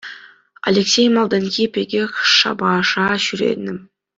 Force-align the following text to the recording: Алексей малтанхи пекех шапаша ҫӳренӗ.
Алексей 0.69 1.07
малтанхи 1.17 1.65
пекех 1.75 2.11
шапаша 2.37 3.07
ҫӳренӗ. 3.27 3.73